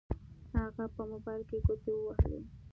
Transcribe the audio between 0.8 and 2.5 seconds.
په موبايل کې ګوتې ووهلې.